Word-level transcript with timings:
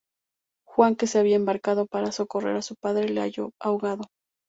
Juan, 0.67 0.95
que 0.95 1.05
se 1.05 1.19
había 1.19 1.35
embarcado 1.35 1.85
para 1.85 2.11
socorrer 2.11 2.55
a 2.55 2.63
su 2.63 2.73
padre, 2.75 3.07
le 3.09 3.21
halló 3.21 3.51
ahogado. 3.61 4.05